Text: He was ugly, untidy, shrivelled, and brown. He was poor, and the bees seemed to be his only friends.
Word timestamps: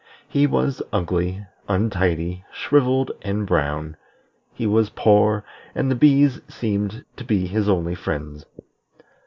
He 0.27 0.47
was 0.47 0.81
ugly, 0.91 1.45
untidy, 1.69 2.43
shrivelled, 2.51 3.11
and 3.21 3.45
brown. 3.45 3.97
He 4.51 4.65
was 4.65 4.89
poor, 4.89 5.43
and 5.75 5.91
the 5.91 5.95
bees 5.95 6.41
seemed 6.47 7.05
to 7.17 7.23
be 7.23 7.45
his 7.45 7.69
only 7.69 7.93
friends. 7.93 8.47